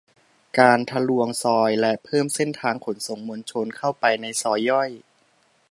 [0.59, 4.89] การทะลวงซอยและเพิ่มเส้นทางขนส่งมวลชน เข้าไปในซอยย่อย